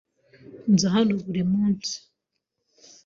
Nza 0.73 0.87
hano 0.95 1.11
buri 1.25 1.43
munsi. 1.51 1.93